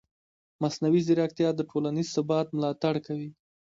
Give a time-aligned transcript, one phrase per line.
[0.61, 3.29] مصنوعي ځیرکتیا د ټولنیز ثبات ملاتړ کوي.